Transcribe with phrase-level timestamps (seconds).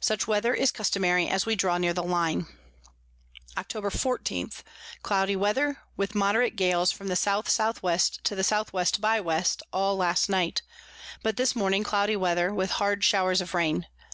[0.00, 2.46] Such Weather is customary as we draw near the Line.
[3.58, 3.92] Octob.
[3.92, 4.48] 14.
[5.02, 7.98] Cloudy Weather, with moderate Gales from the S S W.
[8.24, 8.86] to the S W.
[9.00, 9.42] by W.
[9.74, 10.62] all last night;
[11.22, 13.86] but this morning cloudy Weather, with hard Showers of Rain.